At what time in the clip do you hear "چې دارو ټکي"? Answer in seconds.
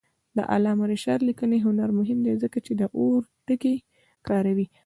2.65-3.75